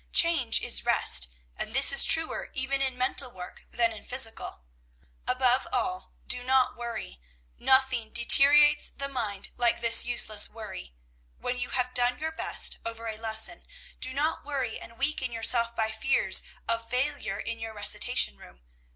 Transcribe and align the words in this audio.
Change 0.13 0.61
is 0.63 0.83
rest; 0.83 1.29
and 1.55 1.75
this 1.75 1.91
is 1.91 2.03
truer 2.03 2.49
even 2.55 2.81
in 2.81 2.97
mental 2.97 3.29
work 3.29 3.65
than 3.69 3.91
in 3.91 4.03
physical. 4.03 4.63
Above 5.27 5.67
all, 5.71 6.11
do 6.25 6.43
not 6.43 6.75
worry. 6.75 7.19
Nothing 7.59 8.09
deteriorates 8.09 8.89
the 8.89 9.07
mind 9.07 9.49
like 9.57 9.79
this 9.79 10.03
useless 10.03 10.49
worry. 10.49 10.95
When 11.37 11.59
you 11.59 11.69
have 11.69 11.93
done 11.93 12.17
your 12.17 12.31
best 12.31 12.79
over 12.83 13.05
a 13.05 13.15
lesson, 13.19 13.67
do 13.99 14.11
not 14.11 14.43
weary 14.43 14.79
and 14.79 14.97
weaken 14.97 15.31
yourself 15.31 15.75
by 15.75 15.91
fears 15.91 16.41
of 16.67 16.89
failure 16.89 17.39
in 17.39 17.59
your 17.59 17.75
recitation 17.75 18.37
room. 18.39 18.61